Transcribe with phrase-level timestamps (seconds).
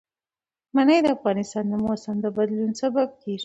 [0.75, 3.39] منی د افغانستان د موسم د بدلون سبب کېږي.